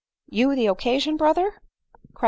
"You 0.31 0.55
the 0.55 0.65
occasion, 0.65 1.15
brother!" 1.15 1.61
cried. 2.15 2.19